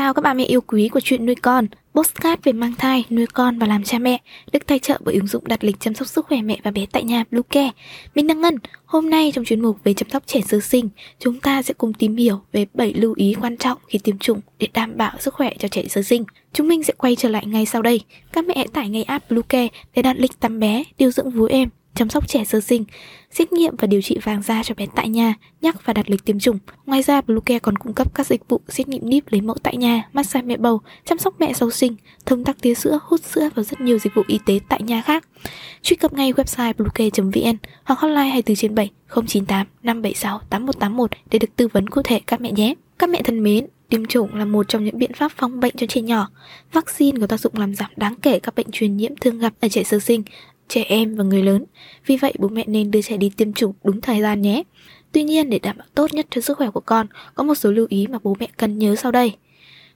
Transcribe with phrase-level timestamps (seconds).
[0.00, 3.26] chào các bà mẹ yêu quý của chuyện nuôi con, postcard về mang thai, nuôi
[3.26, 4.20] con và làm cha mẹ,
[4.52, 6.86] được tài trợ bởi ứng dụng đặt lịch chăm sóc sức khỏe mẹ và bé
[6.92, 7.70] tại nhà Bluecare.
[8.14, 11.40] Mình đang Ngân, hôm nay trong chuyên mục về chăm sóc trẻ sơ sinh, chúng
[11.40, 14.68] ta sẽ cùng tìm hiểu về 7 lưu ý quan trọng khi tiêm chủng để
[14.74, 16.24] đảm bảo sức khỏe cho trẻ sơ sinh.
[16.52, 18.00] Chúng mình sẽ quay trở lại ngay sau đây.
[18.32, 21.44] Các mẹ hãy tải ngay app Bluecare để đặt lịch tắm bé, điều dưỡng vú
[21.44, 22.84] em, chăm sóc trẻ sơ sinh,
[23.30, 26.24] xét nghiệm và điều trị vàng da cho bé tại nhà, nhắc và đặt lịch
[26.24, 26.58] tiêm chủng.
[26.86, 29.76] Ngoài ra, Bluecare còn cung cấp các dịch vụ xét nghiệm níp lấy mẫu tại
[29.76, 31.96] nhà, massage mẹ bầu, chăm sóc mẹ sau sinh,
[32.26, 35.02] thông tắc tia sữa, hút sữa và rất nhiều dịch vụ y tế tại nhà
[35.02, 35.28] khác.
[35.82, 41.56] Truy cập ngay website bluecare.vn hoặc hotline 24 trên 7 098 576 8181 để được
[41.56, 42.74] tư vấn cụ thể các mẹ nhé.
[42.98, 45.86] Các mẹ thân mến, Tiêm chủng là một trong những biện pháp phòng bệnh cho
[45.86, 46.28] trẻ nhỏ.
[46.72, 49.68] Vaccine có tác dụng làm giảm đáng kể các bệnh truyền nhiễm thường gặp ở
[49.68, 50.22] trẻ sơ sinh,
[50.70, 51.64] trẻ em và người lớn.
[52.06, 54.62] Vì vậy bố mẹ nên đưa trẻ đi tiêm chủng đúng thời gian nhé.
[55.12, 57.70] Tuy nhiên để đảm bảo tốt nhất cho sức khỏe của con, có một số
[57.70, 59.36] lưu ý mà bố mẹ cần nhớ sau đây.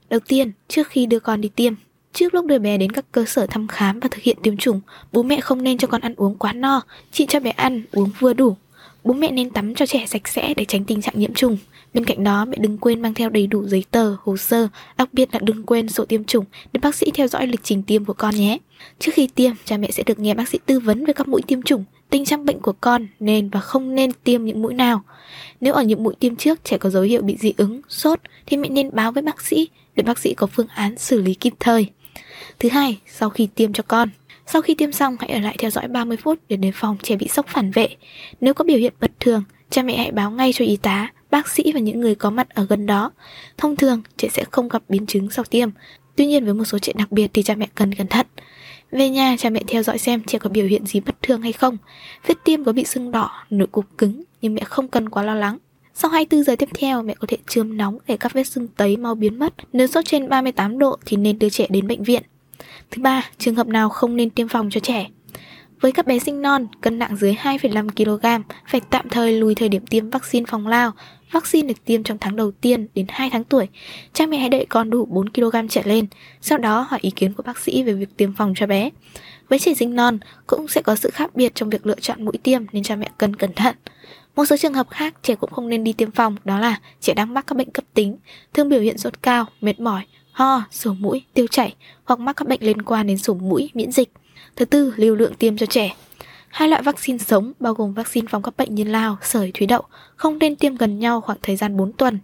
[0.09, 1.73] Đầu tiên, trước khi đưa con đi tiêm,
[2.15, 4.81] Trước lúc đưa bé đến các cơ sở thăm khám và thực hiện tiêm chủng,
[5.11, 8.09] bố mẹ không nên cho con ăn uống quá no, chỉ cho bé ăn uống
[8.19, 8.57] vừa đủ.
[9.05, 11.57] Bố mẹ nên tắm cho trẻ sạch sẽ để tránh tình trạng nhiễm trùng.
[11.93, 14.67] Bên cạnh đó, mẹ đừng quên mang theo đầy đủ giấy tờ, hồ sơ,
[14.97, 17.83] đặc biệt là đừng quên sổ tiêm chủng để bác sĩ theo dõi lịch trình
[17.83, 18.57] tiêm của con nhé.
[18.99, 21.41] Trước khi tiêm, cha mẹ sẽ được nghe bác sĩ tư vấn về các mũi
[21.47, 25.01] tiêm chủng, tình trạng bệnh của con nên và không nên tiêm những mũi nào.
[25.61, 28.57] Nếu ở những mũi tiêm trước trẻ có dấu hiệu bị dị ứng, sốt thì
[28.57, 31.53] mẹ nên báo với bác sĩ để bác sĩ có phương án xử lý kịp
[31.59, 31.89] thời.
[32.59, 34.09] Thứ hai, sau khi tiêm cho con,
[34.47, 37.15] sau khi tiêm xong hãy ở lại theo dõi 30 phút để đề phòng trẻ
[37.15, 37.87] bị sốc phản vệ.
[38.41, 41.49] Nếu có biểu hiện bất thường, cha mẹ hãy báo ngay cho y tá, bác
[41.49, 43.11] sĩ và những người có mặt ở gần đó.
[43.57, 45.69] Thông thường, trẻ sẽ không gặp biến chứng sau tiêm.
[46.15, 48.25] Tuy nhiên với một số trẻ đặc biệt thì cha mẹ cần cẩn thận.
[48.91, 51.51] Về nhà, cha mẹ theo dõi xem trẻ có biểu hiện gì bất thường hay
[51.51, 51.77] không.
[52.27, 55.35] Vết tiêm có bị sưng đỏ, nổi cục cứng, nhưng mẹ không cần quá lo
[55.35, 55.57] lắng.
[55.93, 58.97] Sau 24 giờ tiếp theo, mẹ có thể chườm nóng để các vết sưng tấy
[58.97, 59.53] mau biến mất.
[59.73, 62.23] Nếu sốt trên 38 độ thì nên đưa trẻ đến bệnh viện.
[62.91, 65.07] Thứ ba, trường hợp nào không nên tiêm phòng cho trẻ.
[65.81, 69.69] Với các bé sinh non, cân nặng dưới 2,5 kg, phải tạm thời lùi thời
[69.69, 70.91] điểm tiêm vaccine phòng lao.
[71.31, 73.67] Vaccine được tiêm trong tháng đầu tiên đến 2 tháng tuổi.
[74.13, 76.07] Cha mẹ hãy đợi con đủ 4 kg trở lên,
[76.41, 78.89] sau đó hỏi ý kiến của bác sĩ về việc tiêm phòng cho bé.
[79.49, 82.37] Với trẻ sinh non cũng sẽ có sự khác biệt trong việc lựa chọn mũi
[82.43, 83.75] tiêm nên cha mẹ cần cẩn thận.
[84.35, 87.13] Một số trường hợp khác trẻ cũng không nên đi tiêm phòng đó là trẻ
[87.13, 88.17] đang mắc các bệnh cấp tính,
[88.53, 90.03] thường biểu hiện sốt cao, mệt mỏi,
[90.35, 93.91] ho, sổ mũi, tiêu chảy hoặc mắc các bệnh liên quan đến sổ mũi, miễn
[93.91, 94.09] dịch.
[94.55, 95.95] Thứ tư, lưu lượng tiêm cho trẻ.
[96.47, 99.81] Hai loại vaccine sống bao gồm vaccine phòng các bệnh như lao, sởi, thủy đậu
[100.15, 102.19] không nên tiêm gần nhau khoảng thời gian 4 tuần.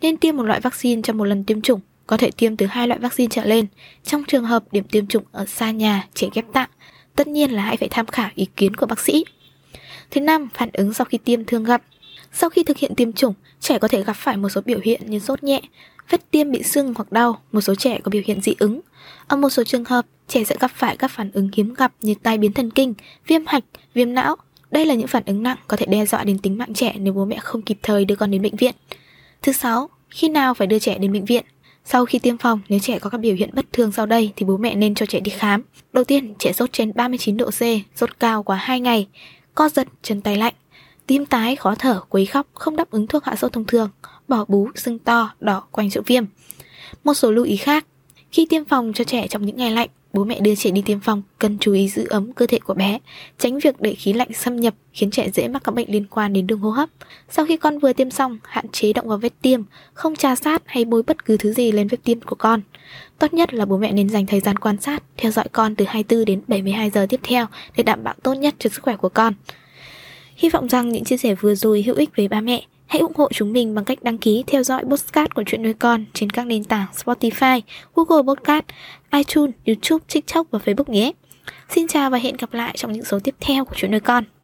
[0.00, 2.88] Nên tiêm một loại vaccine cho một lần tiêm chủng, có thể tiêm từ hai
[2.88, 3.66] loại vaccine trở lên.
[4.04, 6.70] Trong trường hợp điểm tiêm chủng ở xa nhà, trẻ ghép tạng,
[7.16, 9.24] tất nhiên là hãy phải tham khảo ý kiến của bác sĩ.
[10.10, 11.82] Thứ năm, phản ứng sau khi tiêm thường gặp.
[12.32, 15.00] Sau khi thực hiện tiêm chủng, trẻ có thể gặp phải một số biểu hiện
[15.06, 15.60] như sốt nhẹ,
[16.12, 18.80] vết tiêm bị sưng hoặc đau, một số trẻ có biểu hiện dị ứng.
[19.26, 22.14] Ở một số trường hợp, trẻ sẽ gặp phải các phản ứng hiếm gặp như
[22.22, 22.94] tai biến thần kinh,
[23.26, 23.64] viêm hạch,
[23.94, 24.36] viêm não.
[24.70, 27.12] Đây là những phản ứng nặng có thể đe dọa đến tính mạng trẻ nếu
[27.12, 28.74] bố mẹ không kịp thời đưa con đến bệnh viện.
[29.42, 31.44] Thứ sáu, khi nào phải đưa trẻ đến bệnh viện?
[31.84, 34.46] Sau khi tiêm phòng, nếu trẻ có các biểu hiện bất thường sau đây thì
[34.46, 35.62] bố mẹ nên cho trẻ đi khám.
[35.92, 37.60] Đầu tiên, trẻ sốt trên 39 độ C,
[37.96, 39.08] sốt cao quá 2 ngày,
[39.54, 40.54] co giật, chân tay lạnh,
[41.06, 43.90] tim tái, khó thở, quấy khóc, không đáp ứng thuốc hạ sốt thông thường,
[44.28, 46.24] bỏ bú, sưng to, đỏ quanh chỗ viêm.
[47.04, 47.86] Một số lưu ý khác,
[48.32, 51.00] khi tiêm phòng cho trẻ trong những ngày lạnh, bố mẹ đưa trẻ đi tiêm
[51.00, 52.98] phòng cần chú ý giữ ấm cơ thể của bé,
[53.38, 56.32] tránh việc để khí lạnh xâm nhập khiến trẻ dễ mắc các bệnh liên quan
[56.32, 56.88] đến đường hô hấp.
[57.30, 59.62] Sau khi con vừa tiêm xong, hạn chế động vào vết tiêm,
[59.94, 62.60] không trà sát hay bôi bất cứ thứ gì lên vết tiêm của con.
[63.18, 65.84] Tốt nhất là bố mẹ nên dành thời gian quan sát, theo dõi con từ
[65.88, 67.46] 24 đến 72 giờ tiếp theo
[67.76, 69.34] để đảm bảo tốt nhất cho sức khỏe của con.
[70.36, 72.62] Hy vọng rằng những chia sẻ vừa rồi hữu ích với ba mẹ.
[72.92, 75.74] Hãy ủng hộ chúng mình bằng cách đăng ký theo dõi podcast của chuyện nuôi
[75.74, 77.60] con trên các nền tảng Spotify,
[77.94, 78.64] Google Podcast,
[79.12, 81.12] iTunes, YouTube, TikTok và Facebook nhé.
[81.68, 84.24] Xin chào và hẹn gặp lại trong những số tiếp theo của chuyện nuôi con.